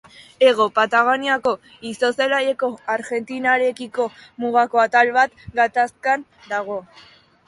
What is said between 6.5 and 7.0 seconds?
dago.